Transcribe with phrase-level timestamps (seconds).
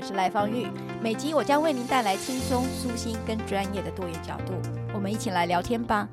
[0.00, 0.66] 我是赖芳玉，
[1.02, 4.54] 每集我将为您带来轻松、舒心跟专业的多元角度，
[4.94, 6.08] 我们一起来聊天吧。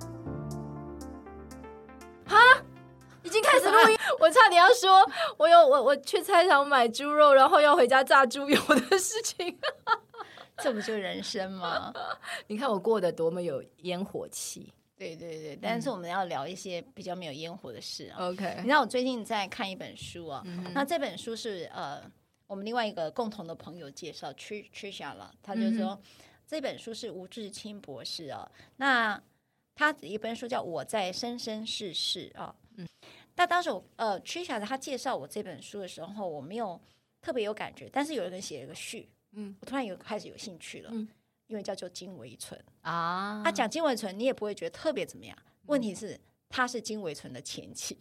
[2.26, 2.36] 哈，
[3.24, 9.58] 已经开始录音， 我差点要说，我有我我去菜场买猪肉，然后要回家炸猪油的事情，
[10.62, 11.94] 这不就人生吗？
[12.48, 14.74] 你看我过得多么有烟火气。
[14.98, 18.28] 对对对，但是我们要聊一些比较没有烟火的事啊。
[18.28, 22.02] OK，你知道我最近在看一本书啊，嗯、那这本书是呃。
[22.48, 26.02] 我们另外一个共同的朋友介绍，Tricia 了，他就说、嗯、
[26.48, 28.50] 这本书是吴志清博士啊。
[28.78, 29.22] 那
[29.76, 32.56] 他一本书叫《我在生生世世》啊。
[32.76, 32.88] 嗯。
[33.36, 36.82] 但当时我呃，Tricia 他介绍我这本书的时候，我没有
[37.22, 37.90] 特别有感觉。
[37.92, 41.08] 但是有人写了一个序，嗯，我突然有开始有兴趣了，嗯，
[41.48, 43.44] 因为叫做金维纯啊。
[43.44, 45.38] 他讲金维纯，你也不会觉得特别怎么样。
[45.66, 46.20] 问题是。
[46.50, 47.96] 他是金维纯的前妻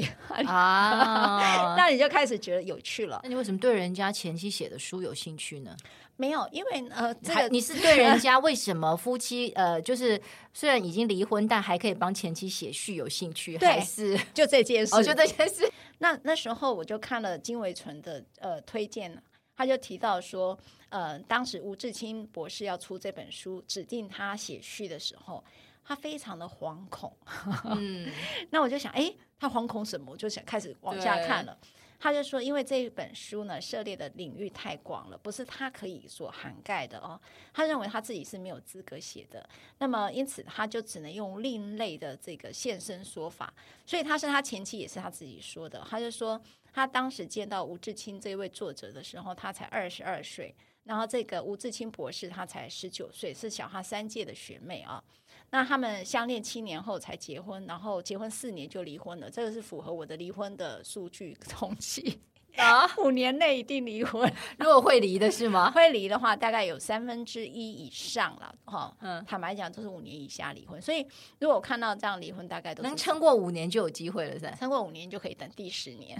[0.46, 3.20] 啊， 那你就开始觉得有趣了。
[3.22, 5.76] 那你为什么对人家前妻写的书有兴趣呢？
[6.16, 10.18] 没有，因为呃，这个你是对人家为什么夫妻呃， 就是
[10.54, 13.58] 虽然已经离婚，但还可以帮前妻写序有兴趣？
[13.58, 14.94] 还是就这件事？
[14.94, 15.70] 哦，就这件事。
[15.98, 19.22] 那那时候我就看了金维纯的呃推荐，
[19.56, 20.58] 他就提到说，
[20.88, 25.44] 呃，当时吴志清博士要出这本书，指定他写序的时候。
[25.86, 27.16] 他非常的惶恐，
[27.78, 28.10] 嗯，
[28.50, 30.10] 那我就想，哎，他惶恐什么？
[30.10, 31.56] 我就想开始往下看了。
[31.98, 37.18] 他就说，因为这一本书呢，涉猎的领域太广了，不是他可以所涵盖的哦。
[37.54, 39.48] 他认为他自己是没有资格写的，
[39.78, 43.52] 那么因此他就只能用另类的这个现身说法。
[43.86, 45.82] 所以他是他前妻，也是他自己说的。
[45.88, 46.38] 他就说，
[46.70, 50.54] 他当时见到吴志清这位作者的时候，他才二十二岁，
[50.84, 55.02] 然后这个吴志清博士他才十九岁，是小他三届的学妹啊。
[55.50, 62.20] 那他们相恋七年后才结婚，然后结婚四年就离婚了，这个是符合我的离婚的数据统计。
[62.56, 64.30] 啊，五年内一定离婚。
[64.58, 65.70] 如果会离的是吗？
[65.74, 68.54] 会离的话，大概有三分之一以上了。
[68.64, 70.80] 哈，嗯，坦白讲，都是五年以下离婚。
[70.80, 71.06] 所以，
[71.38, 74.50] 如果我看到这样离婚，大概都能撑过五年就有机会了，噻。
[74.58, 76.18] 撑过五年就可以等第十年，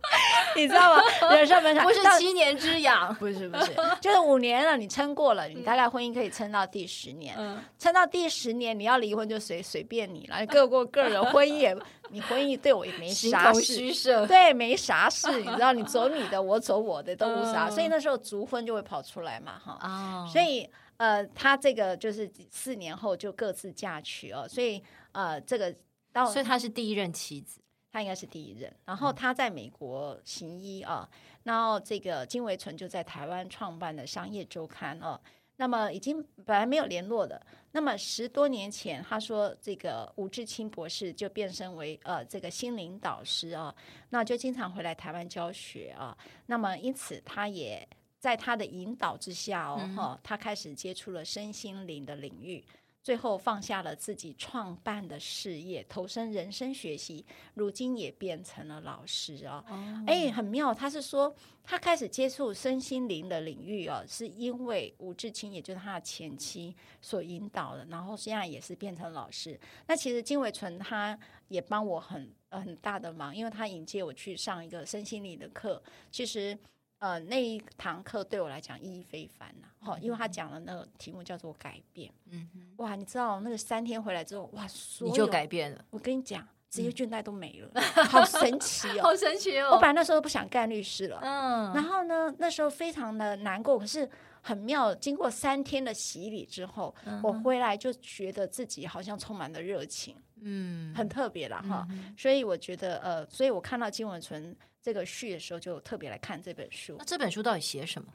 [0.54, 1.02] 你知道吗？
[1.34, 7.34] 人生本不是七年之痒，不是不是，就是五年了，你撑过了，你大概婚姻可以撑到第十年。
[7.38, 11.76] 嗯，撑到第十年，你要离婚就随随便你了，各过各的，婚姻也。
[12.10, 24.82] 你婚姻对我也没啥事，对，没啥事， 你知道，你走你的，我走我的，都无啥，所以那时候族婚就会跑出来嘛，哈，所以呃，他这个就是四年后就各自嫁娶哦，所以
[25.12, 25.74] 呃，这个
[26.12, 27.60] 到，所以他是第一任妻子，
[27.92, 31.08] 他应该是第一任，然后他在美国行医啊，
[31.44, 35.20] 然后这个金维纯就在台湾创办的商业周刊哦。
[35.60, 43.74] 那么已经本来没有联络的，那么十多年前，他说这个吴志清博士就变身为呃这个心灵导师啊，
[44.10, 47.86] 那就经常回来台湾教学啊，那么因此他也
[48.20, 52.64] 在他的引导之下哦，哈，他开始接触了身心灵的领域。
[53.02, 59.64] 最后放下了自己创办的事业，投身人生学习，如今也变成了老师啊！
[60.06, 60.24] 哎、oh.
[60.24, 60.74] 欸，很妙。
[60.74, 67.86] 他是说，他开始接触身心灵的领域啊，是因为吴志清，也就是他的前妻所引导的。
[67.86, 69.58] 然后现在也是变成老师。
[69.86, 75.82] 那其实金伟纯他也帮我很呃很大的忙，因为他引荐我去上一个身心灵的课。
[76.10, 76.58] 其实。
[76.98, 82.48] 呃，那一堂课对我来讲意义非凡呐，哈，因为他讲的那个题目叫做改变，嗯，
[82.78, 84.66] 哇，你知道那个三天回来之后，哇，
[85.00, 85.84] 你就改变了。
[85.90, 87.80] 我跟你讲，职业倦怠都没了，
[88.10, 89.70] 好神奇哦， 好神奇哦。
[89.72, 94.08] 我本来那时候不想干律师了，嗯，然后呢，那时候非常的难过，可是
[94.40, 96.92] 很妙，经过三天的洗礼之后，
[97.22, 101.86] 我回来就觉得自己好像充满了热情，嗯，很特别了哈。
[102.16, 104.56] 所以我觉得，呃，所以我看到金文纯。
[104.88, 106.96] 这个序的时候就特别来看这本书。
[106.98, 108.10] 那这本书到底写什么？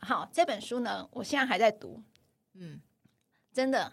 [0.00, 1.98] 好，这本书呢，我现在还在读。
[2.52, 2.78] 嗯，
[3.54, 3.90] 真的，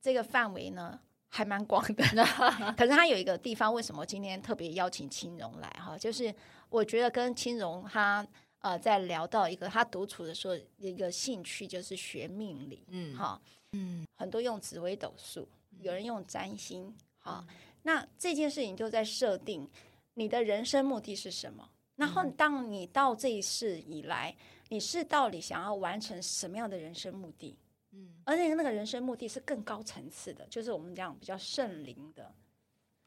[0.00, 0.98] 这个范围呢
[1.28, 2.04] 还蛮广的。
[2.76, 5.96] 可是它有一个地方，为什么今天特别邀请青荣来哈？
[5.96, 6.34] 就是
[6.68, 8.26] 我觉得跟青荣他
[8.58, 12.84] 呃在聊到一个他独处的时候一个兴趣，就是学命理。
[12.88, 15.48] 嗯，哈，嗯，很多用紫微斗数，
[15.78, 16.92] 有人用占星。
[17.20, 17.44] 好，
[17.84, 19.70] 那这件事情就在设定
[20.14, 21.68] 你的人生目的是什么？
[21.96, 24.34] 然后当你到这一世以来，
[24.68, 27.56] 你是到底想要完成什么样的人生目的？
[27.92, 32.34] 嗯，而且那个人生目的是更高层次的，就是我们讲比较圣灵的。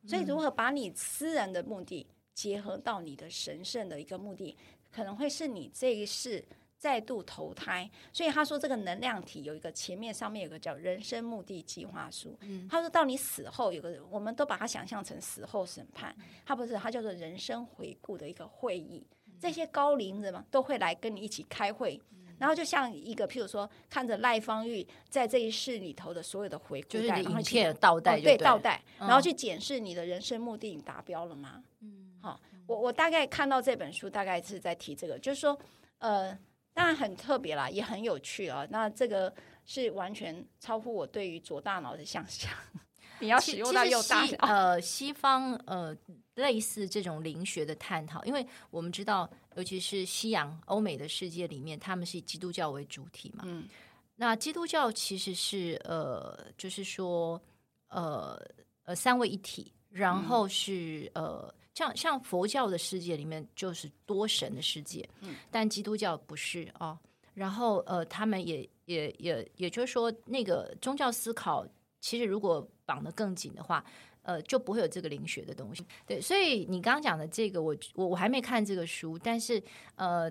[0.07, 2.05] 所以，如何把你私人的目的
[2.35, 4.55] 结合到你的神圣的一个目的，
[4.91, 6.45] 可能会是你这一世
[6.77, 7.89] 再度投胎。
[8.11, 12.37] 所以他说，这个能量体有一个前面上面有个叫人生目的计划书。
[12.41, 19.05] 嗯，他说到你死后有个，我们都把它想象成死后审判，他不是，他叫做人生回顾的一个会议。
[19.39, 22.01] 这些高龄人嘛，都会来跟你一起开会。
[22.37, 31.63] 然后就像一个，譬如说，看着赖芳玉在这一世里头的所有的回顾，就是影片倒带，对倒带，然后去检视你的人生目的，你达标了吗？
[31.79, 32.37] 嗯，好，
[32.67, 35.57] 我我大概看到这本书，大概是在提这个，就是说，
[35.99, 36.37] 呃，
[36.75, 38.67] 当然很特别啦，也很有趣啊。
[38.69, 39.33] 那这个
[39.65, 42.51] 是完全超乎我对于左大脑的想象。
[43.19, 45.97] 你要使用到右大脑，呃， 西方呃。
[46.35, 53.45] 类似这种灵学的探讨，因为我们知道，尤其是西洋欧美的世界里面，他们是以基督教为主体嘛。
[53.47, 53.69] 嗯，
[54.17, 57.41] 那基督教其实是呃，就是说
[57.87, 58.37] 呃
[58.83, 66.97] 呃三位一体，然后是呃像像佛教的世界里面就是多神的世界，嗯，但基督教不是哦。
[67.35, 71.63] 然后呃，他们也也也也就是说，那个宗教思考
[72.01, 73.85] 其实如果绑得更紧的话。
[74.27, 75.85] 呃，就不会有这个灵学的东西。
[76.03, 79.61] 对，所以你刚刚讲的这个，我我我还没看这个书，但是
[79.97, 80.27] 呃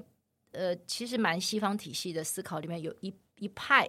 [0.50, 3.88] 呃，其实蛮西方体系的思考里面有一一派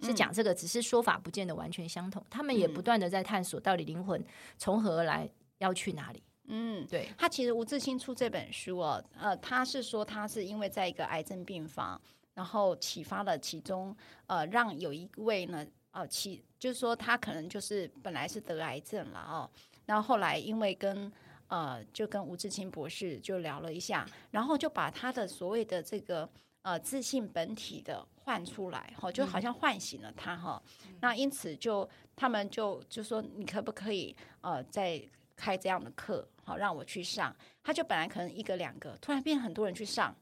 [0.00, 2.20] 是讲这个，只是说法不见得完全相同。
[2.24, 4.22] 嗯、他们也不断的在探索到底灵魂
[4.58, 6.22] 从何而来，要去哪里。
[6.48, 7.08] 嗯，对。
[7.16, 12.00] 他其实吴志清出这本书哦，呃，他是说他是因为在一个癌症病房，
[12.34, 13.96] 然后启发了其中
[14.26, 15.66] 呃，让有一位呢。
[15.90, 19.50] 呃，其就是说他可能就是本来是得癌症了哦，
[19.86, 21.10] 然后后来因为跟
[21.48, 26.28] 呃就跟吴志清博士就聊了一下，然后就把他的所谓的这个
[26.60, 30.62] 呃自信本体的唤出来哈、哦，就好像唤醒了他哈、哦。
[31.00, 35.02] 那因此就他们就就说你可不可以呃再
[35.34, 37.36] 开这样的课好、哦、让我去上？
[37.62, 40.16] 他就本来可能一个两个，突然变很多人去上，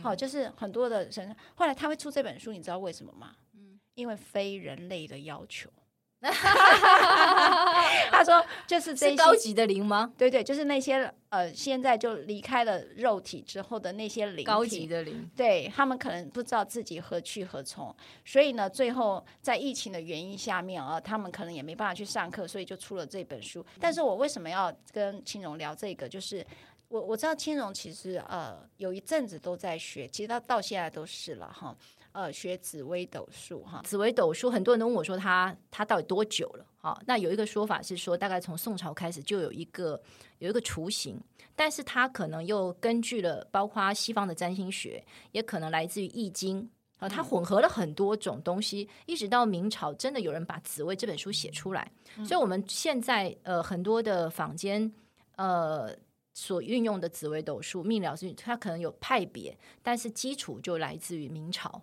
[0.00, 1.36] 好、哦、就是很多的人。
[1.56, 3.34] 后来他会出这本书，你知道为什么吗？
[3.94, 5.68] 因为非人类的要求，
[8.10, 10.12] 他说就是这些是高级的灵吗？
[10.16, 17.94] 对对，就是那些呃，现在就离开了肉体之后的那些灵，高级的灵，对他们可能不知道自己何去何从，
[18.24, 23.64] 所以呢，最后在疫情的原因下面啊，他们可能也没办法去上课，所以就出了这本书。
[23.80, 26.08] 但是我为什么要跟青荣聊这个？
[26.08, 26.44] 就是
[26.88, 31.76] 我我知道青荣其实呃有一阵子都在学，其实他到现在都是了哈。
[32.16, 36.64] 呃，学紫微斗数哈，紫微斗数很多人都问我说他他到底多久了？
[36.78, 40.00] 哈，那有一个说法是说，大概从宋朝开始就有一个
[40.38, 41.20] 有一个雏形，
[41.54, 46.66] 但是它可能又根据了包括西方的占星学，也可能来自于易经
[46.98, 51.92] 啊，它混合了很多种东西，一直到明朝，真的有人把紫薇这本书写出来。
[52.24, 54.90] 所以我们现在呃很多的坊间
[55.34, 55.94] 呃
[56.32, 61.82] 所运用的紫微斗数命理师，它可能有派别，但是基础就来自于明朝。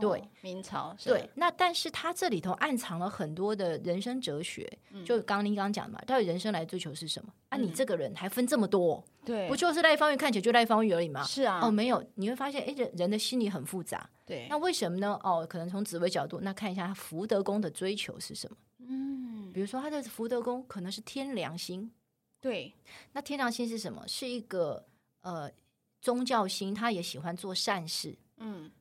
[0.00, 7.32] 对，明朝对，那但是他这里头暗藏了很多的人生哲学，嗯、就刚您刚刚讲的嘛，到底人生来追求是什么？
[7.50, 11.22] 嗯、啊，你这个人还分这么多，对，不就是赖方玉看起来就赖方玉而已吗？
[11.24, 15.18] 是啊，哦，没有，你会发现，哎，人人的心理很复杂，对，那为什么呢？
[15.22, 18.56] 哦，可能从紫微角度，那看一下他福德宫的追求是什么？
[18.88, 21.90] 嗯，比如说他的福德宫可能是天良心，
[22.40, 22.74] 对，
[23.12, 24.02] 那天良心是什么？
[24.08, 24.84] 是一个
[25.22, 25.50] 呃
[26.00, 28.16] 宗教心，他也喜欢做善事。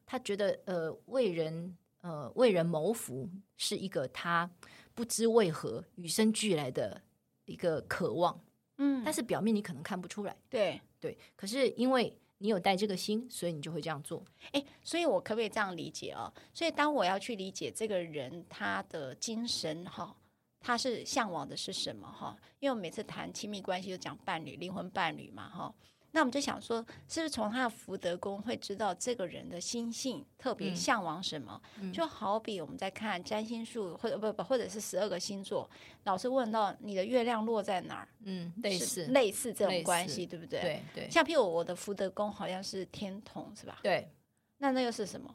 [0.10, 4.50] 嗯，他觉得呃为人呃为人谋福是一个他
[4.96, 7.00] 不知为何与生俱来的
[7.46, 8.40] 一个渴望，
[8.78, 14.24] 嗯，但是表面你可能看不出来，对对，可是因为你有带这个心，所以你就会这样做。
[14.54, 16.34] 诶，所以我可不可以这样理解啊？
[16.54, 20.16] 所以当我要去理解这个人他的精神哈，
[20.60, 22.36] 他是向往的是什么哈？
[22.60, 25.74] 因为我每次谈亲密关系就讲伴侣、灵魂伴侣嘛哈。
[26.12, 31.62] 那我们就想说，是不是从他的福德宫会知道这个人的心性特别向往什么？
[31.80, 35.70] 嗯嗯、就好比我们在看占星术，或者不不，或者是十二个星座，
[36.06, 38.08] 老师问到你的月亮落在哪儿？
[38.24, 40.62] 嗯，类似类似这种关系，对不对？
[40.62, 41.10] 对对。
[41.10, 43.80] 像譬如我的福德宫好像是天同，是吧？
[43.84, 44.12] 对。
[44.58, 45.34] 那那又是什么？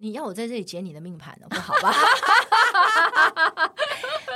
[0.00, 1.46] 你要我在这里解你的命盘呢？
[1.48, 1.92] 不好吧？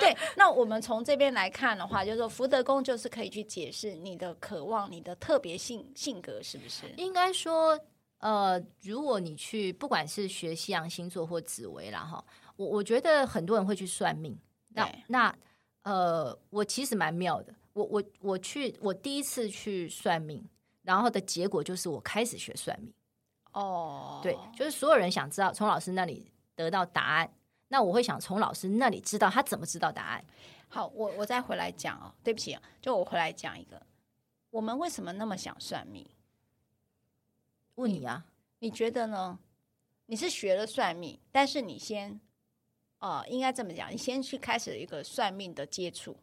[0.03, 6.87] 对，那我们从这边来看的话，就是说福德宫就是可以去解释你的渴望、你的特别性性格是不是？
[6.97, 7.79] 应该说，
[8.19, 12.25] 呃，如果你去不管是学西洋星座或紫微啦，哈，
[12.57, 14.37] 我我觉得很多人会去算命。
[14.75, 15.35] 那那
[15.83, 17.55] 呃，我其实蛮妙的。
[17.73, 20.47] 我我我去，我第一次去算命，
[20.83, 22.93] 然后的结果就是我开始学算命。
[23.53, 27.31] 哦，对，就是所有人想知道从老师那里得到答案，
[27.73, 30.23] 那我会想从老师那里知道他怎么知道答案。
[30.69, 33.81] 好，我我再回来讲哦，对不起，就我回来讲一个，
[34.51, 36.07] 我们为什么那么想算命？
[37.77, 38.27] 问你啊，
[38.59, 39.39] 你，你觉得呢？
[40.05, 42.21] 你是学了算命，但是你先，
[42.99, 46.15] 哦，应该这么讲，你先去开始一个算命的接触。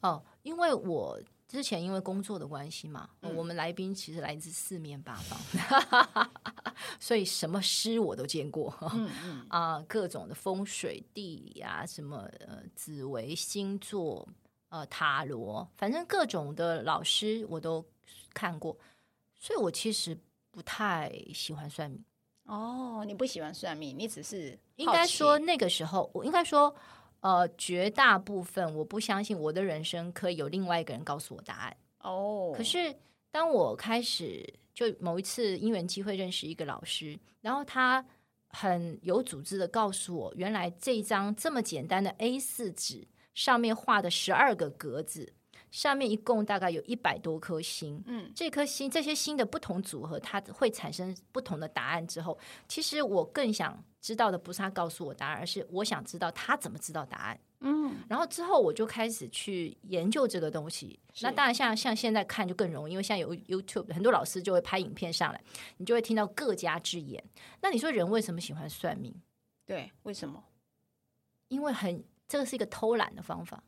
[0.00, 6.28] 哦，因为我之前因为工作的关系嘛，嗯、我们来宾其实来自四面八方，
[6.98, 14.28] 所以什么诗我都见过，嗯嗯 啊，各种的风水地理啊，什么呃紫微星座
[14.70, 17.84] 呃塔罗，反正各种的老师我都
[18.34, 18.76] 看过，
[19.38, 20.18] 所以我其实
[20.50, 22.04] 不太喜欢算命。
[22.46, 26.74] 哦，你不喜欢算命，你只是应该说那个时候，我应该说。
[27.26, 32.52] 呃，绝大部分我不相信我的人生可以有另外一个人告诉我答案哦。
[32.56, 32.94] 可是
[33.32, 38.06] 当我开始就某一次因缘机会认识一个老师，然后他
[38.50, 45.32] 很有组织的告诉我，原来这一张这么简单的 A 四纸上面画的十二个格子。
[45.76, 52.06] 上面一共大概有一百多颗星，嗯，这颗星这些星的不同组合，它会产生不同的答案。
[52.06, 57.38] 之后，其实我更想知道的不是他告诉我答案，而是我想知道他怎么知道答案。
[57.60, 60.98] 嗯，然后之后我就开始去研究这个东西。
[61.20, 65.44] 那当然像，像像现在看就更容易，因为现在有 YouTube，很多老师就会拍影片上来，
[65.76, 67.22] 你就会听到各家之言。
[67.60, 69.14] 那你说人为什么喜欢算命？
[69.66, 70.42] 对，为什么？
[71.48, 73.62] 因为很这个是一个偷懒的方法。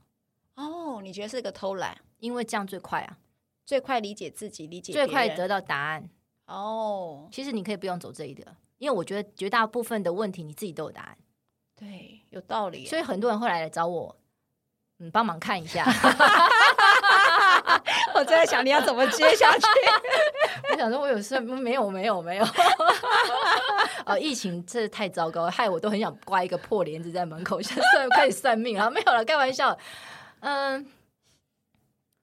[0.58, 1.96] 哦，你觉得是个偷懒？
[2.18, 3.16] 因为这样最快啊，
[3.64, 6.10] 最快理解自己，理解最快得到答案。
[6.46, 8.44] 哦，其实你可以不用走这一个，
[8.78, 11.16] 因为我觉得绝大部分的问题你自己都有答案。
[11.78, 12.84] 对，有道理。
[12.86, 14.16] 所以很多人会来来找我，
[14.98, 15.84] 嗯，帮忙看一下。
[18.14, 19.64] 我正在想你要怎么接下去。
[20.72, 21.88] 我想说，我有事没有？
[21.88, 22.44] 没有，没有。
[24.04, 28.90] 哦，疫情真的太糟糕，害我都很想挂一个破帘子在门口，现在算开始算命啊？
[28.90, 29.78] 没有了，开玩笑。
[30.40, 30.86] 嗯，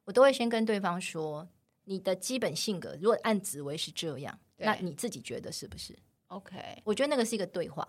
[0.06, 1.48] 我都会先跟对方说，
[1.84, 7.88] 你的基本性格如果按紫薇是这样，那你自己觉得是不是？OK，我觉得那个是一个对话。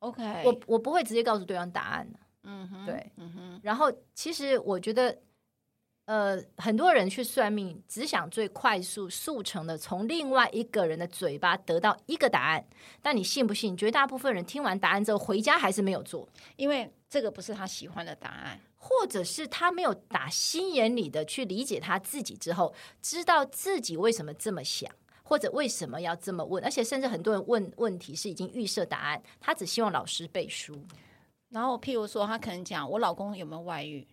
[0.00, 2.08] OK，我我不会直接告诉对方答案。
[2.44, 3.60] 嗯哼，对，嗯哼。
[3.62, 5.18] 然后其实我觉得。
[6.06, 12.66] 呃，很多人去算命，只想最快速速成的从另外一个人的嘴巴得到一个答案。
[13.00, 13.76] 但你信不信？
[13.76, 24.90] 绝大部分人听完答案之后回家还是没有做，因为这个不是他喜欢的答案，或者是他没有打心眼里的去理解他自己之后，知道自己为什么这么想，
[25.22, 26.62] 或者为什么要这么问。
[26.64, 30.76] 而且甚至很多人问问题是已经预设答案，他只希望老师背书。
[31.50, 34.04] 然后譬如说，他可能讲我老公有没有外遇？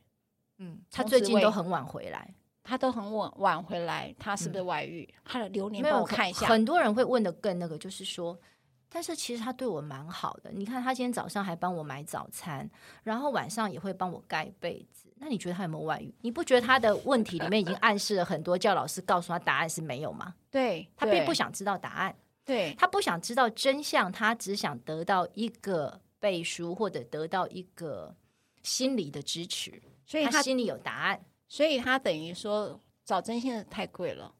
[0.60, 2.32] 嗯，他最近都很晚回来，
[2.64, 5.04] 他都很晚晚回来，他是不是外遇？
[5.18, 6.46] 嗯、他的流年帮我看一下。
[6.46, 8.40] 很多人会问的更那个，就是说，
[8.90, 10.52] 但是其实他对我蛮好的。
[10.52, 12.70] 你看，他今天早上还帮我买早餐，
[13.04, 15.14] 然后晚上也会帮我盖被子。
[15.18, 16.14] 那你觉得他有没有外遇？
[16.22, 20.34] 你不觉得他的问题里面已经暗示了很多，叫老师告诉他答案是没有吗？
[20.50, 28.16] 对，他并不想知道答案，对，他不想知道真相，他只想得到一个背书，或者得到一个
[28.64, 29.82] 心理的支持。
[30.06, 34.34] 所以他心里有答案，所以他等于说找真心的太贵了，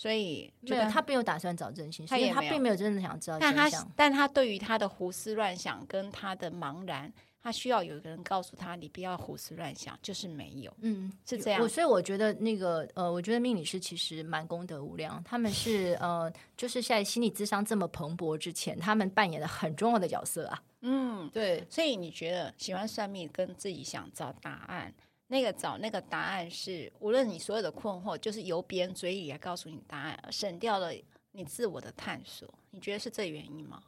[0.00, 3.54] 所以没有他并没有打算找真心，所以他并没有真的想知道真相。
[3.54, 11.60] 但他但他对于他的胡思乱想跟他的茫然，他需要有一个人告诉他，你不要胡思乱想，就是没有，嗯，是这样。
[11.60, 20.62] 我所以我觉得那个呃，我觉得命理师其实蛮功德无量，他们是呃，就是在心理智商这么蓬勃之前，他们扮演了很重要的角色啊。
[20.80, 24.90] 嗯，对，所以你觉得喜欢算命跟自己想找答案，
[25.32, 30.90] 那个找那个答案是，无论你所有的困惑，就是由别人嘴里来告诉你答案，省掉了
[31.30, 32.52] 你自我的探索。
[32.72, 33.80] 你觉得是这原因吗？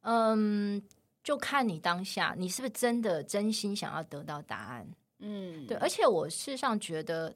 [0.00, 0.82] 嗯，
[1.22, 4.88] 就看你当下，你是不是真的真心想要得到答案？
[5.18, 5.76] 嗯，对。
[5.76, 7.34] 而且我事实上觉得，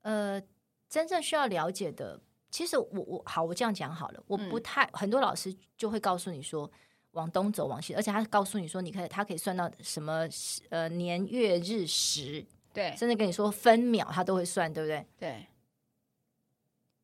[0.00, 0.42] 呃，
[0.88, 2.18] 真正需要了解的，
[2.50, 6.70] 其实我我好，我这样讲好了，我不太、嗯、很多老师就会告诉你说。
[7.14, 10.28] 往东走，往西，而且他告诉你说，你可以，他可以算到什么
[10.68, 12.44] 呃年月日时，
[12.74, 15.06] 对，甚至跟你说分秒，他都会算，对不对？
[15.16, 15.46] 对。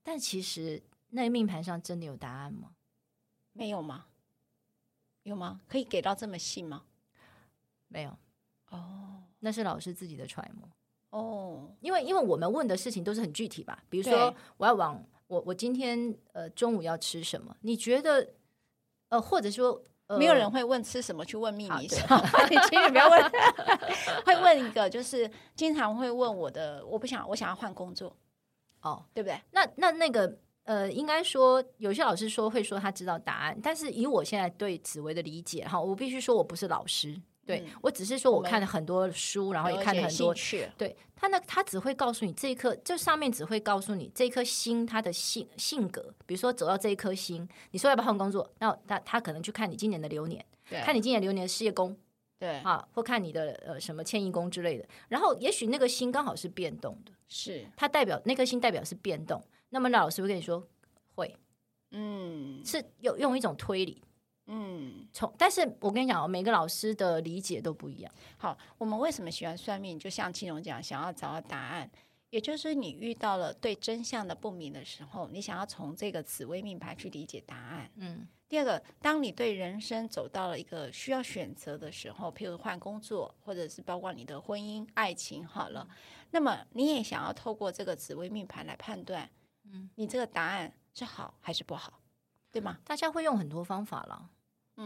[0.03, 2.73] 但其实那命盘上真的有答案吗？
[3.53, 4.07] 没有吗？
[5.23, 5.61] 有吗？
[5.69, 6.83] 可以给到这么细吗？
[7.89, 8.17] 没有。
[8.71, 10.69] 哦，那是老师自己的揣摩
[11.11, 17.57] 哦，因为因为我们问的事情都是很具体吧，比如说我要往我我今天呃中午要吃什么？
[17.61, 18.35] 你觉得
[19.09, 23.33] 呃或者说、呃、没有人会问吃什么去问秘密，好 你请你不要问，
[24.27, 28.15] 会问一个就是经常会问我的，我不想我想要换工作
[28.83, 29.41] 哦，对不对？
[29.53, 37.15] 那那那个呃，应该说有些老师说会说他知道答案，但是以我现在对紫薇的理解哈，我必须说我不是老师。
[37.51, 40.35] 对、嗯、我只是说，我看了很多书，然后也看了很多。
[40.79, 46.15] 对他那，他只会告诉你这一颗，就上面只会告诉你这颗星它的性性格。
[46.25, 48.51] 比如说走到这一颗星，你说要不要换工作？
[48.59, 50.45] 那他他可能去看你今年的流年，
[50.85, 51.95] 看你今年流年的事业宫，
[52.39, 54.89] 对啊，或看你的呃什么迁移宫之类的。
[55.09, 59.43] 然后也许那个星刚好是变动的，是它代表那颗星代表是变动。
[59.69, 60.67] 那么那老师会跟你说
[61.15, 61.37] 会，
[61.91, 64.03] 嗯，是用用一种推理。
[64.53, 68.13] 嗯，从但是我跟你讲哦，每个老师的理解都不一样。
[68.37, 69.97] 好，我们为什么喜欢算命？
[69.97, 71.89] 就像青龙讲，想要找到答案，
[72.31, 77.89] 也就是你遇到了对真相的不明的时候，你想要从这个紫微命盘去理解答案。
[77.95, 85.97] 嗯，第二个，当你对人生走到了一个需要选择的时候，譬如换工作，或者是包括你的婚姻、爱情，好了，嗯、
[86.33, 89.31] 那么你也想要透过这个紫微命盘来判断，
[89.63, 92.01] 嗯，你这个答案是好还是不好，
[92.51, 92.79] 对吗？
[92.85, 94.29] 大家会用很多方法了。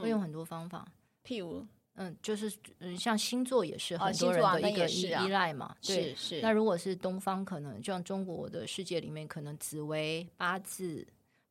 [0.00, 0.86] 会用很多方法，
[1.24, 6.40] 譬如，嗯，就是嗯，像星座也是很多人的一个依依赖嘛，对，是是。
[6.40, 11.06] 那如果是东方，可能就像中国的世界里面，可能紫薇、八字、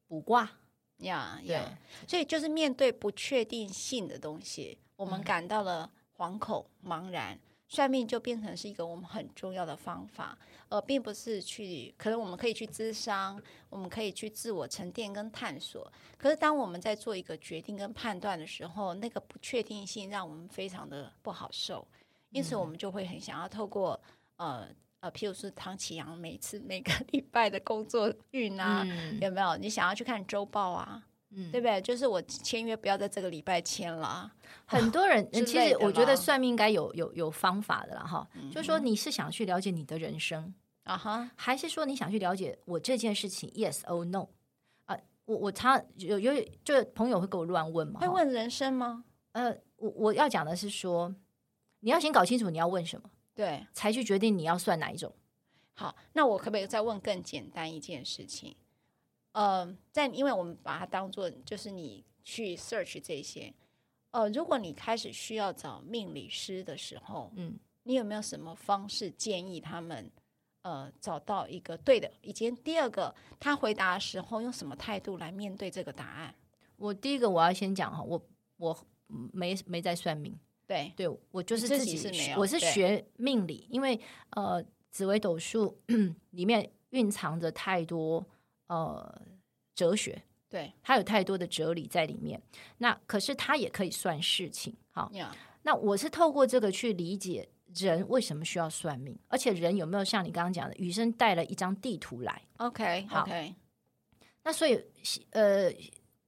[0.08, 0.50] 卜卦，
[0.98, 7.40] 呀呀，所以就是面对不确定性的东西，我们感到了惶恐、茫然。
[7.70, 10.38] 算命就变成是一个我们很重要的方法，
[10.74, 13.40] 而并不是去可能我们可以去咨商，
[13.70, 15.92] 我们可以去自我沉淀跟探索。
[16.18, 21.88] 可是当我们在做一个决定跟判断的时候，那个不确定性让我们非常的不好受，
[22.32, 24.02] 因此我们就会很想要透过
[24.38, 24.68] 呃
[25.02, 29.56] 呃，譬如说唐启阳每次每个 礼拜的工作运啊，嗯、有没有？
[29.58, 31.04] 你想要去看周报啊？
[31.36, 31.80] 嗯，对不对？
[31.82, 34.32] 就是我签约不要在这个礼拜签了。
[34.66, 38.28] 很多人其实我觉得算命应该有有有方法的啦，哈。
[38.34, 40.54] 嗯、就是说你是想去了解你的人生
[40.84, 44.28] 啊哈，还是说你想去了解我这件事情？Yes or no？
[44.86, 49.06] 啊，我我常有有就朋友会给我乱问嘛，会问人生吗？
[49.32, 51.16] 呃，我我要讲的是说，
[51.80, 55.14] 你要先搞清楚你要问什么，对，才去决定你要算哪一种。
[55.74, 58.56] 好，那我可不可以再问更简单一件事情？
[59.32, 63.52] 呃，在因为我们把它当做就是你去 search 这些，
[64.12, 70.12] 呃，如果你开始需要找命理师的时候，嗯，你有没有什么方式建议他们
[70.64, 72.12] 呃找到一个对的？
[72.22, 76.36] 以及第二个，他回答的时候用什么态度来面对这个答案？
[76.76, 78.22] 我第一个我要先讲哈，我
[78.58, 78.78] 我
[79.32, 83.98] 没没在算命，对对，我就是自己，是没有，我是学命理，因为
[84.32, 85.80] 呃紫微斗数
[86.32, 88.26] 里面蕴藏着太多。
[88.68, 89.22] 呃，
[89.76, 92.42] 哲学，对，它有太多的哲理在里面。
[92.78, 95.12] 那可是它也可以算事情，好。
[95.14, 95.28] Yeah.
[95.62, 103.26] 那我是透过这个去理解人为什么需要算命，而且人有没有像你刚刚讲的，雨生带了一张地图来？OK，好。
[103.26, 103.54] Okay.
[104.44, 104.84] 那所以
[105.32, 105.72] 呃，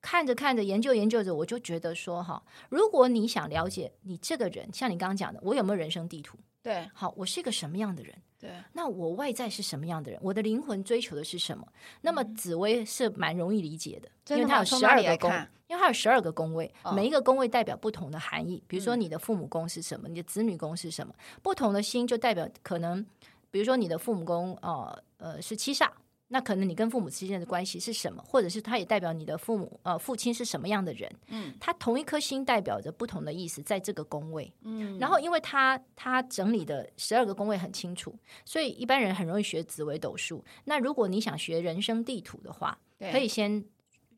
[0.01, 6.37] 看着看着，研究研究着，我就觉得说哈，如果你想了解你这个人，像你刚刚讲的，我有没有人生地图？
[6.65, 8.11] 对，好，我是一个什么样的人？
[8.39, 10.19] 对，那我外在是什么样的人？
[10.23, 11.67] 我的灵魂追求的是什么？
[12.01, 15.31] 那么紫薇是蛮容易理解的，嗯、因为它有十二个宫，
[15.67, 18.63] 因为它有十二个宫位，哦、每一个宫位代表不同的含义。
[18.67, 21.13] 比如说你的父母宫是什么，嗯、你的子女宫是什么？
[21.43, 23.05] 不同的星就代表可能，
[23.51, 25.87] 比如说你的父母宫，呃呃是七煞。
[26.29, 31.11] 那可能你跟父母之间的关系是什么，或者是他也代表你的父母呃父亲是什么样的人？
[31.27, 34.51] 嗯，它同一颗星代表着不同的意思，在这个宫位。
[34.61, 40.43] 嗯，然后因为他他整理的十二个宫位很清楚，所以一般人很容易学紫微斗数。
[40.63, 43.63] 那如果你想学人生地图的话，可以先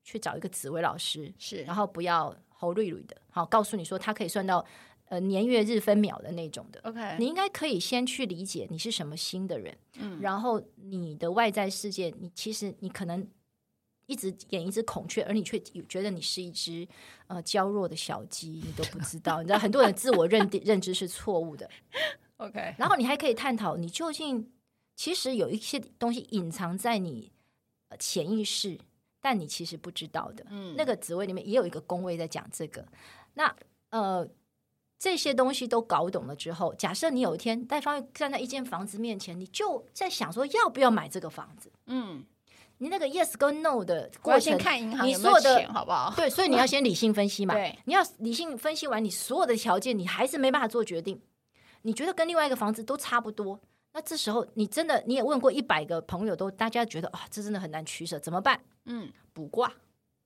[0.03, 4.65] 去找一个紫微老师，是，然后不要侯瑞瑞的，好，告诉你说他可以算到。
[5.09, 13.25] 呃，年月日分秒的那种的，OK，你应该可以先去理解你是什么心的人，嗯，然后你的外在世界，你其实你可能
[14.07, 16.85] 一直演一只孔雀，而你却觉得你是一只
[17.27, 21.69] 呃娇弱的小鸡，你都不知道，你知道很多人自我认定 认知是错误的
[22.35, 24.51] ，OK，然后你还可以探讨你究竟
[24.97, 27.31] 其实有一些东西隐藏在你
[27.97, 28.77] 潜意识，
[29.21, 32.85] 但你其实不知道的，嗯，那个职位里面也有一个工位在讲这个，
[33.35, 33.55] 那
[33.91, 34.27] 呃。
[34.99, 41.71] 这些东西都搞懂了之后，假设你有一天戴方站在一间房子面前，你就在想说要不要买这个房子？
[41.85, 42.25] 嗯，
[42.79, 46.11] 你那个 yes 跟 no 的过程，看银行有没有钱，好不好？
[46.15, 47.53] 对，所以你要先理性分析嘛。
[47.53, 51.21] 对，你要理性分析完你所有的条件，你还是没办法做决定。
[51.83, 53.59] 你觉得跟另外一个房子都差不多，
[53.93, 58.59] 那这时候你真的你也问过一百个朋友，都大家觉得啊，这真的很难取舍，怎么办？
[58.85, 59.71] 嗯，卜卦，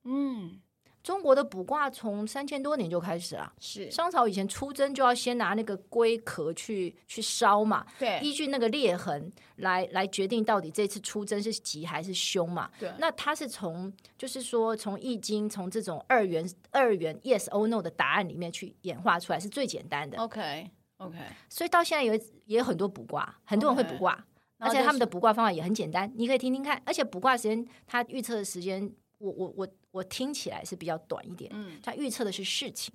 [0.04, 0.58] 嗯。
[1.02, 12.88] 中国的卜卦从三千多年就开始了，是商朝以前出征就要先拿那个龟壳去去烧嘛，对，依据那个裂痕来来决定到底这次出征是吉还是凶嘛，对。
[12.98, 21.18] 那它是从就是说从易经从这种二元二元 yes or no 的答案里面去演化出来是最简单的，OK OK。
[21.48, 24.14] 所以到现在有也有很多卜卦，很多人会卜卦
[24.60, 28.88] ，okay, 而且他们的卜卦方法也很简单，你可以听听看，而且卜卦时间他预测的时间。
[29.22, 32.92] 我我我我听起来是比较短一点，嗯，他预测的是事情，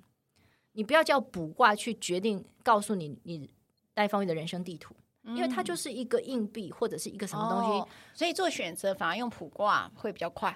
[0.72, 3.48] 你不要叫卜卦去决定告诉你你
[3.94, 10.54] 戴方玉的人生地图，嗯，因为它就是一个硬币或者是一个什么东西，哦，所以做选择反而用卜卦会比较快，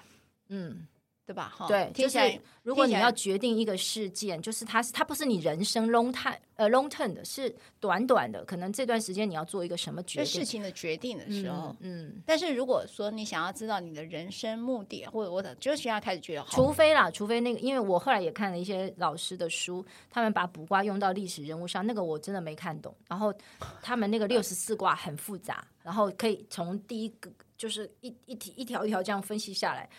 [0.49, 0.87] 嗯。
[1.25, 1.53] 对吧？
[1.55, 2.19] 哈，对，就是
[2.63, 12.07] 如果你要决定一个事件，就是它是它不是你人生 long time 呃 long term 的，是短短的，可能这段时间你要做一个什么决定事情的决定的时候，嗯。
[12.07, 22.93] 嗯，但是如果说你想要知道你的人生目的，或者我的就是要开始觉得，除非啦，除非那个，因为我后来也看了一些老师的书，他们把卜卦用到历史人物上，那个我真的没看懂。
[23.07, 23.33] 然后
[23.81, 29.89] 他们那个六十四卦很复杂，然后可以从第一个就是一一条一条一条这样分析下来。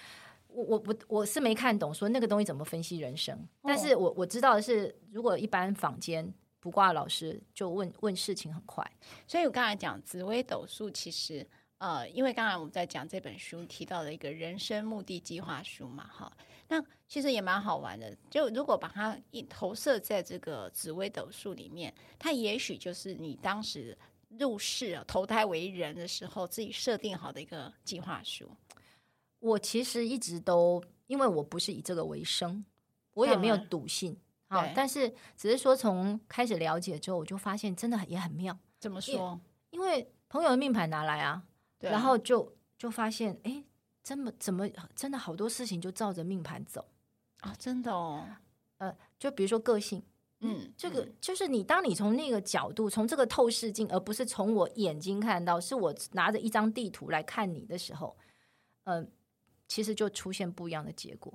[0.54, 3.36] 我我我我是没看懂，说那个东西怎么分析人生。
[3.36, 8.88] 哦、但是我我知道的是，如果一般坊间不挂老师就问问事情很快。
[9.26, 11.46] 所以我刚才讲紫微斗数，其实
[11.78, 16.32] 呃，因为刚才我们在讲这本书提到的一个人生目的计划书嘛，哈，
[16.68, 18.16] 那其实也蛮好玩的。
[18.30, 23.96] 就如果把它一投射在这个紫微斗数里面，它也许就是你当时
[24.38, 28.48] 入世投胎为人的时候自己设定好的一个计划书。
[29.44, 32.64] 我其实一直都，因为我不是以这个为生，
[33.12, 34.16] 我也没有赌性
[34.48, 34.66] 啊。
[34.74, 38.58] 但是只是说，从开始了解之后，我就发现真的也很妙。
[38.80, 39.38] 怎么说？
[39.68, 41.42] 因为朋友的命盘拿来啊，
[41.78, 43.62] 然后就就发现，哎，
[44.02, 46.82] 怎么怎么真的好多事情就照着命盘走
[47.40, 47.54] 啊？
[47.58, 48.26] 真的哦。
[48.78, 50.02] 呃，就比如说个性，
[50.40, 58.16] 嗯，这个就是你当你从那个角度，从这个透视镜，而不是从我眼睛看到，是我拿着一张地图来看你的时候，
[58.84, 59.06] 嗯。
[59.74, 61.34] 其实就出现不一样的结果。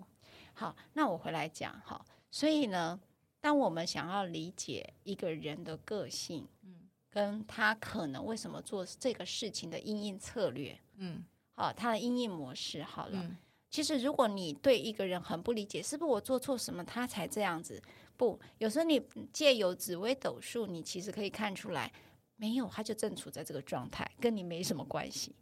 [0.54, 2.02] 好，那我回来讲哈。
[2.32, 2.97] 所以呢，
[3.41, 11.21] 当我们想要理解一个人的个性，嗯，跟他可能为什么做这个事情的因应策略，嗯，
[11.56, 13.19] 好，他的因应模式，好了。
[13.21, 13.36] 嗯，
[13.69, 17.82] 其实如果你对一个人很不理解，是不是我做错什么他才这样子？
[18.15, 21.91] 不，有时候你借由紫微斗数，你其实可以看出来，
[22.38, 25.36] 没有，他就正处在这个状态，跟你没什么关系。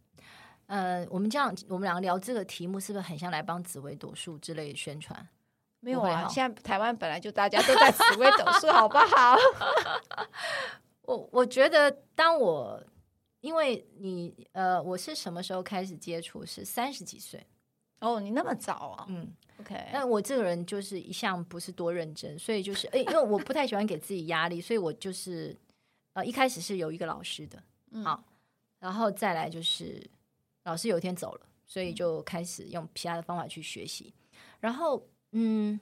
[0.68, 5.26] 呃，我们这样，我们两个聊这个题目，是不是很像来帮紫薇斗数之类的宣传？
[5.80, 9.36] 没有啊，现在台湾本来就大家都在紫薇斗数， 好不好？
[11.02, 12.82] 我我觉得，当我
[13.40, 16.44] 因为你呃，我是什么时候开始接触？
[16.44, 17.46] 是三十几岁
[18.00, 19.06] 哦，你那么早啊？
[19.08, 19.88] 嗯，OK。
[19.90, 25.56] 但我这个人就是一向不是多认真，所以就是哎，因为我不太喜欢给自己压力，所以我就是
[26.12, 28.22] 呃，一开始是有一个老师的，嗯、好，
[28.80, 30.04] 然后再来就是。
[30.68, 34.12] 老师有一天走了，所以就开始用其他的方法去学习。
[34.60, 35.02] 然后，
[35.32, 35.80] 嗯，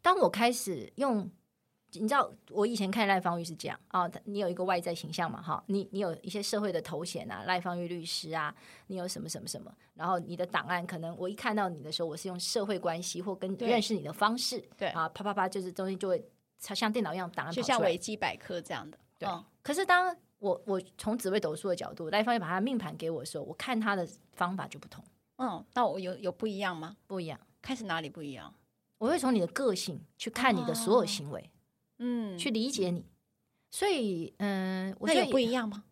[0.00, 1.30] 当我开始用，
[1.92, 8.54] 你知道，我以前看赖芳玉是这样啊，你有一个外在形象嘛，哈，你你有一些社会的头衔啊，赖芳玉律师啊，
[8.86, 16.24] 你有什么什么什么，然后你的档案可能我一看到你的时候，我是用社会关系或跟认识你的方式，对啊，啪啪啪，就是东西就会
[16.58, 19.28] 像电脑一样档案，就像维基百科这样的，对。
[19.28, 25.02] 哦、可是当我我从紫微斗数的角度，赖芳玉把他命盘给我的时候，我看他的方法就不同。
[25.36, 26.96] 嗯，那我有有不一样吗？
[27.06, 28.52] 不一样，开始哪里不一样？
[28.98, 31.46] 我会从你的个性去看你的所有行为，哦、
[31.98, 33.06] 嗯，去理解你。
[33.70, 35.84] 所以，嗯、呃，我觉得有不一样吗？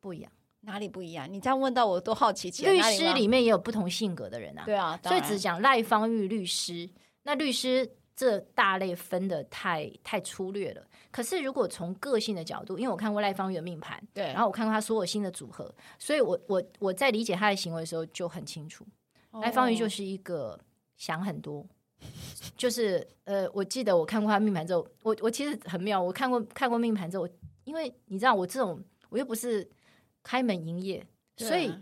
[0.00, 1.32] 不一样，哪里不一样？
[1.32, 2.50] 你这样问到我都好奇。
[2.50, 6.90] 律师里面也有不同性格的人啊，对啊，所以只讲赖芳玉律师，
[7.22, 7.88] 那律师
[8.20, 10.86] 这大类分得太太粗略了。
[11.10, 18.84] 可是，如果从个性的角度，因为我看过赖方玉的命盘，对，然后我看过他所有新的组合，所以我我我在理解他的行为的时候就很清楚，
[19.32, 20.60] 赖、哦、芳玉就是一个
[20.98, 21.66] 想很多，
[22.58, 27.26] 就是呃，我记得我看过他命盘之后，我我其实很妙，我看过看过命盘之后，
[27.64, 29.66] 因为你知道我这种我又不是
[30.22, 31.02] 开门营业，
[31.38, 31.72] 所以。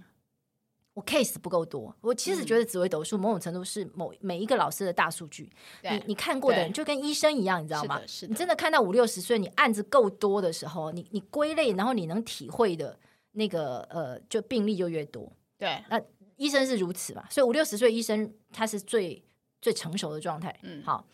[0.99, 5.49] 我 case 不够多，我其实觉得紫微斗数某种程度是某每一个老师的大数据。
[5.83, 8.01] 你你看过的人就跟医生一样，你知道吗？
[8.29, 12.99] 你真的看到五六十岁，你案子够多的时候，你你归类，然后你能体会的
[13.31, 15.33] 那个呃，就病例就越多。
[15.57, 16.03] 对，那
[16.35, 17.25] 医生是如此嘛？
[17.31, 19.23] 所以五六十岁医生他是最
[19.63, 20.53] 最成熟的状态。
[20.63, 21.07] 嗯，好。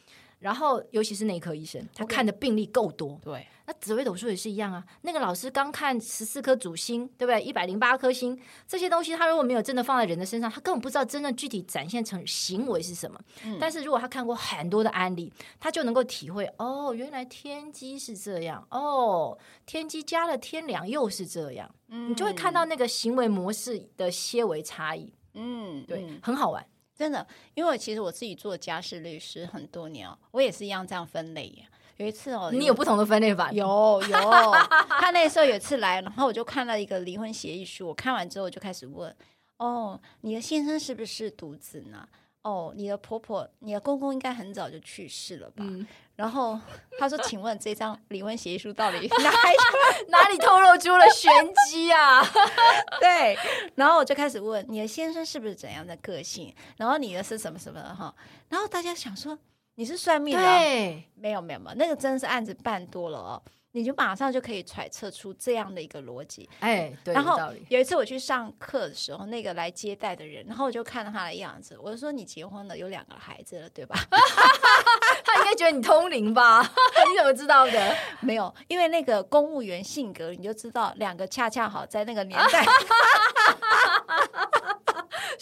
[0.45, 3.19] 然后尤其是内科医生，他看的病例够多。
[3.25, 4.85] 对，那紫微斗数也是一样啊。
[5.01, 7.41] 那个老师刚看十四颗主星，对不对？
[7.41, 13.19] 一百零八颗星，这些东西他如果没有真的放在人的身上，他根本不知道真正具体展现成行为是什么。
[13.47, 25.11] 嗯、但是如果他看过很多的案例，他就能够体会哦，原来天机是这样哦，天机加了天梁又是这样，嗯、你就会看到那个行为模式的些微差异。
[25.33, 26.63] 嗯，对，嗯、很好玩。
[26.97, 31.53] 真的，因为其实我自己做家事律师很多年哦，我也是一样这样分类。
[31.97, 33.53] 有一次哦，你有不同的分类法？
[33.53, 33.65] 有
[34.03, 34.19] 有，
[35.01, 39.15] 他那时候有一次来，然后我就看了一个离婚协议书，我看完之后我就开始问：
[39.59, 42.09] 哦，你的先生是不是独子呢？
[42.45, 45.65] 哦，你的婆婆、你的公公应该很早就去世了吧？
[45.67, 46.61] 嗯、然后
[46.99, 49.31] 他说：“请问这张离婚协议书到底哪
[50.09, 51.33] 哪里透露出了玄
[51.67, 52.23] 机啊？”
[53.01, 53.35] 对，
[53.77, 56.55] 然后我就开始问你的先生是不是怎样的个性？
[56.77, 58.15] 然后你的是什么什么哈？
[58.51, 59.39] 然后大家想说
[59.77, 60.45] 你是算命的？
[60.45, 63.43] 对，没有没有没有，那个真的是案子办多了哦。
[63.77, 67.55] 你就马上就可以揣测出这样的一个逻辑，哎，对，然后有。
[67.71, 73.97] 有一次我去上课的时候，那个来接待的人，然后我就看到他的样子，我就说：“你结婚了，有两个孩子了，对吧？”
[75.27, 76.63] 他应该觉得你通灵吧？
[77.11, 77.97] 你怎么知道的？
[78.21, 82.65] 没有，因为那个公务员性格，你就知道两个恰恰好在那个年代。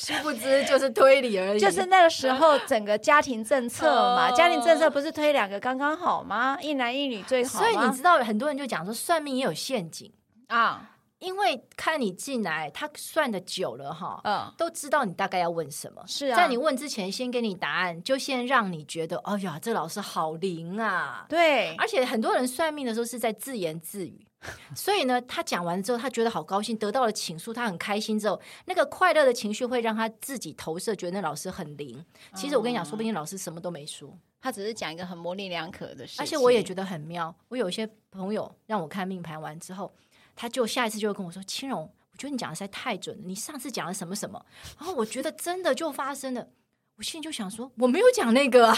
[0.03, 3.87] 殊不知就是推理而已，就是那个时候整个家庭政策
[4.17, 6.59] 嘛，家庭政策不是推两个刚刚好吗？
[6.61, 7.61] 一男一女最好。
[7.61, 10.12] 所以你知道很多人就讲说算命也有陷阱
[10.49, 16.03] 啊，因为看你进来，他算的久了哈，嗯，都知道你大概要问什么。
[16.09, 21.25] 是啊，在你问之前先给你答案，就先让你觉得，哎呀，这老师好灵啊。
[21.29, 24.27] 对，而且很多人算命的时候是在自言自语。
[24.74, 28.18] 所以呢，他讲完之后，他觉得好高兴，得到了倾诉，他很开心。
[28.18, 32.05] 之后，那个快乐的情绪会让他自己投射，觉得那老师很灵。
[32.35, 36.20] 其实我跟你讲，说不定老师什么都没说，他只是讲一个很模棱两可的事。
[36.20, 37.35] 而且我也觉得很妙。
[37.48, 39.92] 我有一些朋友让我看命盘完之后，
[40.35, 43.22] 他就下一次就会跟我说：“青荣，我觉得你讲的实在太准了。
[43.24, 44.44] 你上次讲了什么什么？
[44.78, 46.48] 然后我觉得真的就发生了。
[46.96, 48.76] 我心里就想说，我没有讲那个啊。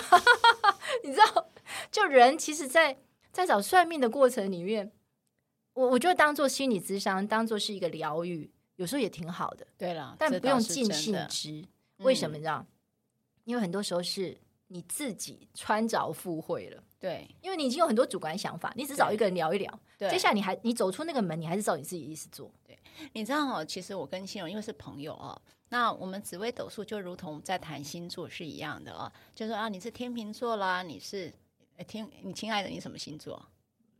[1.03, 1.49] 你知道，
[1.91, 2.99] 就人其实在，在
[3.33, 4.93] 在找算命的过程里面。”
[5.75, 9.67] 我我觉得当做心理咨商，当做是一个疗愈，有时候也挺好的。
[9.77, 11.65] 对了，但不用尽信之。
[11.99, 12.59] 为什么你知道？
[12.59, 12.67] 嗯、
[13.45, 14.37] 因为很多时候是
[14.69, 16.83] 你自己穿着赴会了。
[16.99, 19.81] 对，因为你已经有很多主观想法，你只找一个人聊一聊。
[19.99, 22.51] 对，接下来你还你走出那个门，你还是照你自己意思做。
[22.67, 22.79] 对，
[23.13, 31.33] 你知道哦，其实我跟青蓉因为是朋友哦，那我们紫微斗数就如同在谈星座是一样的哦，就说啊，你是天秤座啦，你是
[31.87, 33.45] 天，你亲爱的，你什么星座？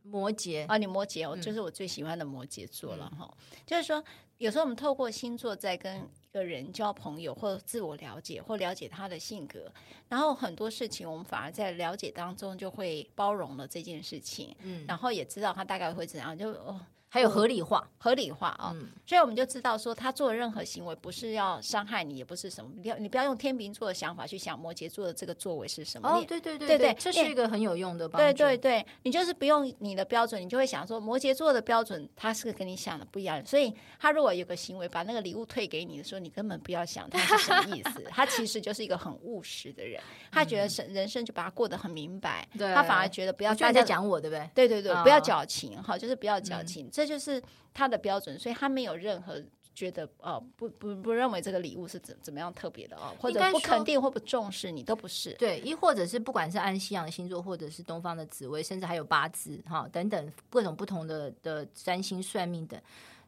[0.07, 3.27] 摩羯啊，你摩羯，我就是我最喜欢的摩羯座了哈。
[3.51, 4.03] 嗯、就是说，
[4.37, 9.71] 有时候我们透过星座在跟一个人交朋友，或自我了解，或了解他的性格，
[10.07, 16.79] 然后很多事情我们反而在了解当中就会包容了这件事情，嗯，然后也知道他大概会怎样，就哦。
[17.15, 22.69] 还有合理化，合理化啊，哦嗯、所以我们就知道说，他做的任何行为不是要伤害你，也不是什么。
[22.75, 26.09] 你要你不要用天秤座的想法去想摩羯座的这个作为是什么。
[26.09, 28.37] 哦，对对对对对，这是一个很有用的帮助。
[28.37, 33.41] 对对对，你就是不用你的标准，你就会想说摩羯座的标准，他是跟你想的不一样。
[33.45, 38.03] 所以他如果有个行为把那个礼物退给你的时候，你根本不要想他是什么意思。
[38.11, 42.45] 他其实就是一个很务实的人，他觉得生人生就把他过得很明白。
[42.57, 44.49] 对，他反而觉得不要大家讲我，对不对？
[44.53, 47.41] 对对对，不要矫情哈，就是不要矫情，这就是。
[47.77, 49.35] 他的标准，所以他没有任何
[49.73, 55.33] 觉得哦，不不不认为这个礼物是怎怎么样特别的哦，或者不肯定或不重视你都不是。
[55.33, 62.81] 对，亦或者是不管是按西洋的星座，或者是东方的紫微，甚至还有八字哈等等各种不同的的占星算命等，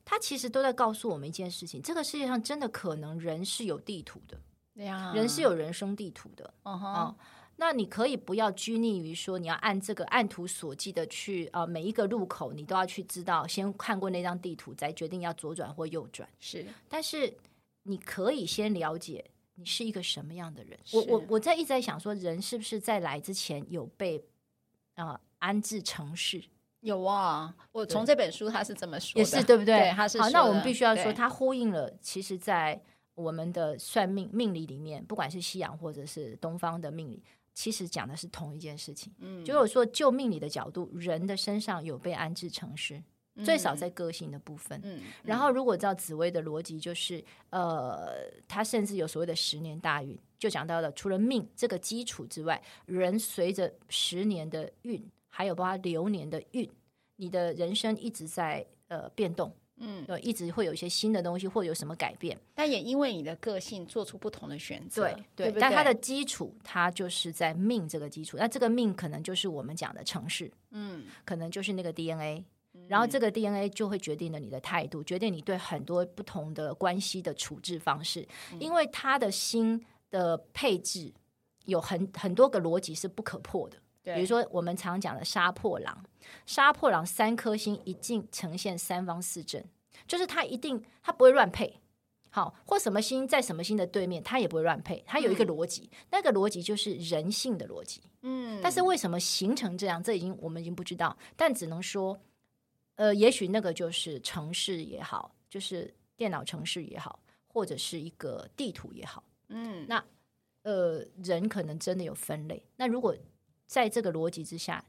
[0.06, 4.38] 他其实都在告诉我们一件事情：这个世界上真的可能人是有地图的，
[4.74, 6.94] 对呀，人是有人生地图的，嗯哼。
[6.94, 7.16] 哦
[7.60, 16.30] 那你可以不要拘泥于说你要按这个按图索骥的去啊、呃，每一个路口你都要去知道，先看过那张地图再决定要左转或右转。
[16.40, 17.36] 是，但是
[17.84, 20.78] 你可以先了解你是一个什么样的人。
[20.94, 24.24] 我我我在一直在想说，人是不是在来之前有被
[24.94, 26.44] 啊、呃、安置城市？
[26.82, 29.80] 有啊，我从这本书他是这么说的，也是对不对？
[29.80, 30.30] 对，他是好。
[30.30, 32.80] 那我们必须要说，对他呼应了，其实，在
[33.16, 37.24] 我们的算命命理里面，不管是西洋或者是东方的命理。
[37.58, 43.02] 其实讲的是同一件事情，嗯，就是说救命理的角度，人的身上有被安置程式，
[43.34, 45.04] 嗯、最少在个性的部分，嗯，嗯。
[45.24, 56.70] 然后如果照紫薇的逻辑，就是呃，他甚至有所谓的十年大运，就讲到了除了命这个基础之外，人随着十年的运，还有包括流年的运，
[57.16, 65.62] 你的人生一直在呃变动，嗯，对，一直会有一些新的东西，或有什么改变，但也因为你的个性做出不同的选择，对对，对。
[65.62, 72.44] 但它的基础，它就是在命这个基础，那这个命可能就是我们讲的城市，嗯，可能就是那个 DNA，
[72.88, 78.28] 然后这个 DNA 就会决定了你的态度，决定你对很多不同的关系的处置方式，
[78.60, 81.14] 因为他的心的配置
[81.66, 83.78] 有很很多个逻辑是不可破的。
[84.16, 86.04] 比如说，我们常讲的杀破狼，
[86.46, 89.64] 杀破狼三颗星一定呈现三方四正，
[90.08, 91.80] 就是它一定它不会乱配，
[92.30, 102.18] 好，或什么星在什么星的对面，它也不会乱配，它有一个逻辑，嗯、那个逻辑就是人性的逻辑，嗯，但是为什么形成这样，这已经我们已经不知道，但只能说，
[102.96, 110.04] 呃，也许那个就是城市也好，就是电脑城市也好，或者是一个地图也好，嗯，那
[110.64, 113.16] 呃，人可能真的有分类，那如果。
[113.68, 114.84] 在这个逻辑之下，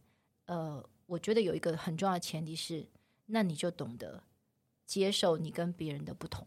[0.47, 2.87] 呃，我觉得有一个很重要的前提是，
[3.27, 4.23] 那你就懂得
[4.87, 6.47] 接受你跟别人的不同，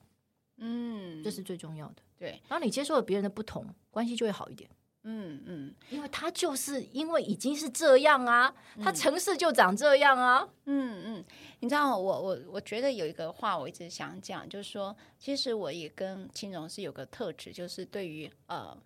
[0.58, 1.96] 嗯，这是最重要的。
[2.18, 4.70] 对，当你接受了别人的不同，关系就会好一点。
[5.04, 10.48] 嗯嗯，因为他就是因为已经是这样啊，他城市就长这样啊。
[10.66, 11.26] 嗯嗯，
[11.60, 18.78] 你知道，我我我觉得有一个话我一直想讲，就是说，其实我也跟青荣是有个特质，就是对于呃。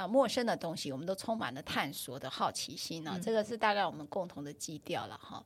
[0.00, 3.16] 啊，陌生的东西，我们都充满了探索的好奇心呢、啊。
[3.18, 5.44] 嗯、这个是大概我们共同的基调了哈。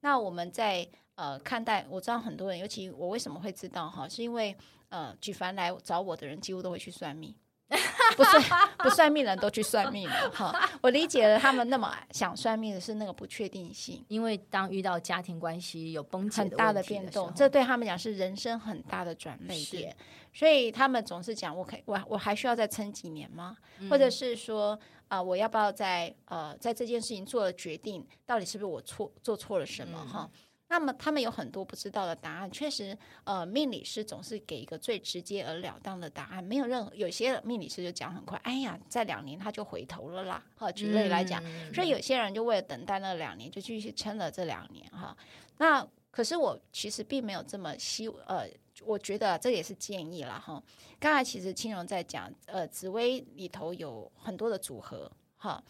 [0.00, 4.56] 那我们在呃看待，我知道很多人，尤其我为什么会知道哈，是因为
[4.90, 7.34] 呃，举凡来找我的人，几乎都会去算命。
[8.16, 8.42] 不算
[8.78, 19.94] 不算命人都去算命了哈，我理解了他们那么想算命的是那个不确定性，因为当遇到家庭关系有崩解很大的变动，这对他们讲是人生很大的转捩点，
[20.32, 23.56] 所以他们总是讲我可以我我还需要再撑几年吗？
[23.78, 24.72] 嗯、或者是说
[25.08, 30.28] 啊、呃，我要不要在呃在这件事情做了决定，到底是不是我错做错了什么哈？
[30.32, 45.16] 嗯那么他们有很多不知道的答案，确实，呃，命理师总是给一个最直接而了当的答案，没有任何有些命理师就讲很快，哎呀，在两年他就回头了啦，哈，举例来讲，嗯、所以有些人就为了等待那两年，就继续撑了这两年，哈。
[45.56, 48.46] 那可是我其实并没有这么希，呃，
[48.84, 50.62] 我觉得这也是建议了，哈。
[51.00, 55.62] 刚才其实青荣在讲，呃，紫薇里头有很多的组合，哈，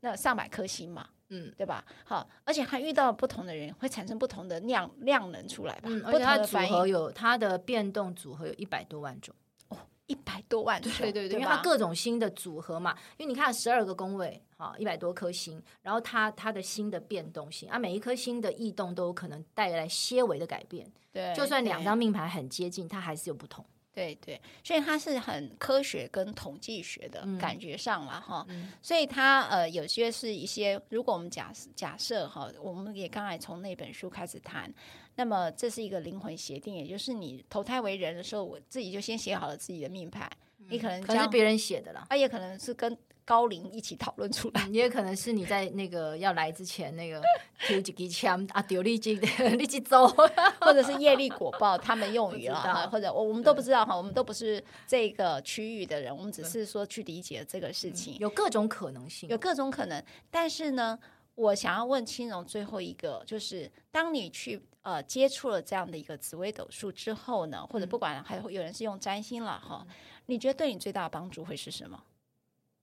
[0.00, 1.08] 那上百颗星嘛。
[1.30, 1.84] 嗯，对吧？
[2.04, 5.82] 好，而且他遇到不同的人，会产生不同的量量能出来吧？
[5.84, 9.34] 嗯，而且它组合有它的变动组合有一百多万种
[9.68, 23.64] 哦，一百多万种，对对对，因为它各种星的组合嘛，因为你看十二个宫位，好，一百多颗星，然后它它的星的变动性啊，每一颗星的异动都有可能带来些微的改变，对，就算两张命盘很接近，它还是有不同。
[23.94, 34.72] 对对，所以它是很科学跟统计学的感觉上了哈，嗯、所以它呃有些是一些，如果我们假假设哈，我们也刚才从那本书开始谈，
[35.14, 40.28] 那么这是一个灵魂协定，也就是你投胎为人的时候，我自己就先写好了自己的命盘，
[40.58, 42.98] 嗯、你可能可能是别人写的啦，啊也可能是跟。
[43.24, 47.22] 高龄一起讨论出来，也可能是你在那个要来之前那个
[47.66, 50.06] 丢几支枪啊，丢力气力气走，
[50.60, 60.04] 或者是业力果报，他们用语 了哈，或者我我们都不知道哈，我们都不是这个区域的人，我们只是说去理解这个事情，有各种可能性，有各种可能。
[60.30, 60.98] 但是呢，
[61.34, 69.86] 我想要问青荣最后一个，就是当你去呃接触了这样的一个紫微斗数之后呢，或者不管还会有人是用占星了哈，
[70.26, 71.98] 你觉得对你最大的帮助会是什么？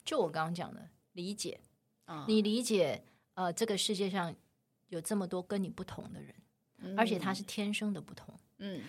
[0.04, 1.60] 就我刚刚讲的理解
[2.06, 4.36] 嗯，你理解呃，这个世界上
[4.90, 6.36] 有这么多跟你不同的人，
[6.80, 8.82] 嗯、而且他是天生的不同，嗯，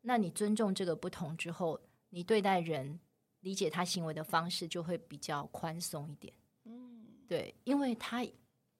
[0.00, 2.98] 那你尊重这个不同之后，你对待人
[3.40, 8.26] 理解他行为的方式就会比较宽松一点，嗯，对，因为他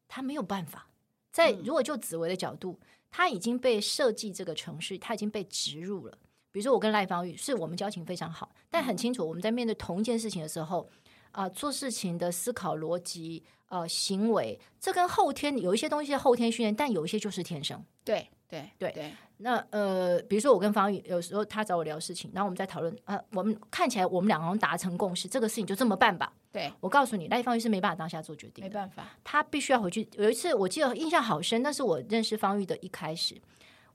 [0.09, 0.89] 他没有办法。
[1.31, 6.19] 在如果就紫薇的角度，他已经被设计这个程序，他已经被植入了。
[6.51, 10.91] 比如说我跟赖芳玉是我们交情非常好，但很清楚我们在面对同一件事情的时候。
[11.37, 17.85] 啊、呃，做事情的思考逻辑，呃，行为，这跟后天有一些东西是后天训练，但有一些就是天生。
[18.03, 19.12] 对对对对。
[19.37, 26.33] 那呃，比如说我跟方宇，有时候他找我聊事情，然后我们在讨论，啊、呃，我们看起来我们两个人达成共识，这个事情就这么办吧。
[26.51, 30.09] 对，我告诉你，赖方玉是没办法当下做决定，没办法，他必须要回去。
[30.16, 33.39] 有一次我记得印象好深，那是我认识方玉的一开始，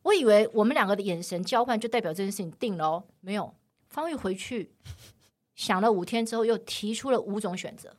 [0.03, 3.51] 我以为我们两个的眼神交换就代表这件事情定了哦，没有，
[3.89, 4.71] 方玉回去。
[5.61, 7.95] 想了五天之后，又提出了五种选择，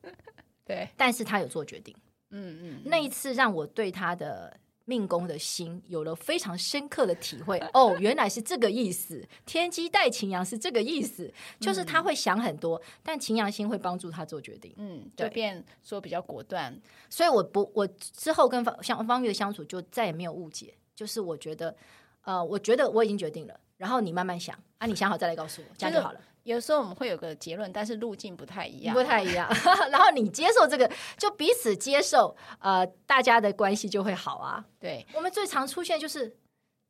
[0.64, 1.92] 对，但是他有做决定，
[2.30, 7.58] 嗯嗯，嗯那一次让我对他的命宫的心有了非常深刻的体会。
[7.74, 16.72] 哦，原来是这个意思，天机带擎羊是这个意思，就是他会想很多，嗯、但擎羊星会帮助他做决定，嗯，就变说比较果断。
[17.08, 21.76] 所以我不，我之后跟方像方月相处就再也没有误解，就是我觉得。
[22.22, 26.20] 呃，我觉得我已经决定了，然后你慢慢想啊，你想好再来告诉我，这样就好了。
[26.44, 29.48] 有时候我们会有个结论，但是路径不太一样，不太一样。
[29.90, 34.64] 然后你接受这个，就彼此接受，呃，大家的关系就会好啊。
[34.78, 36.36] 对，我们最常出现就是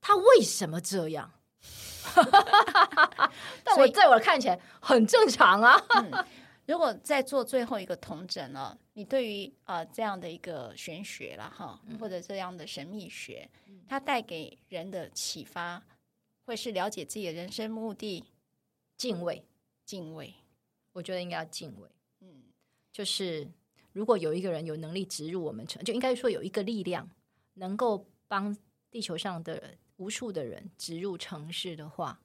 [0.01, 1.31] 他为什么这样？
[3.65, 5.81] 但我在我看起来很正常啊。
[5.97, 6.25] 嗯、
[6.67, 8.77] 如果在做最后一个统整呢？
[8.95, 13.49] 你对于呃这样的一个玄学了哈，或者这样的神秘学，
[13.89, 15.83] 它带给人的启发，
[16.47, 18.25] 会是了解自己的人生目的。
[19.01, 19.43] 敬畏，
[19.87, 20.35] 敬畏，
[20.93, 21.89] 我觉得应该要敬畏。
[22.21, 22.43] 嗯，
[22.93, 23.51] 就是
[23.95, 27.09] 如果有一个人有能力植入我们城，就应该说有一个力量
[27.55, 28.55] 能够帮
[28.91, 32.21] 地球上的无数的人植入城市的话，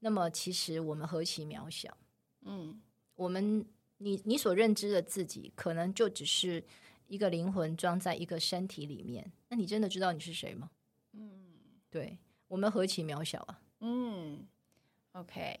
[0.00, 1.96] 那么其实我们何其渺小。
[2.40, 2.82] 嗯，
[3.14, 3.64] 我们
[3.98, 6.64] 你你所认知的自己，可能就只是
[7.06, 9.30] 一个灵魂装在一个身体里面。
[9.50, 10.68] 那你真的知道你是谁吗？
[11.12, 11.54] 嗯，
[11.88, 13.62] 对，我们何其渺小啊。
[13.78, 14.44] 嗯
[15.12, 15.60] ，OK。